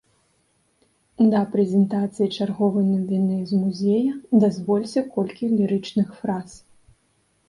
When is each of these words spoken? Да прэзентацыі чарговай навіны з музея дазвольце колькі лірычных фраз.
Да 1.33 1.41
прэзентацыі 1.55 2.27
чарговай 2.39 2.87
навіны 2.93 3.37
з 3.51 3.59
музея 3.65 4.15
дазвольце 4.45 4.99
колькі 5.19 5.51
лірычных 5.59 6.09
фраз. 6.23 6.49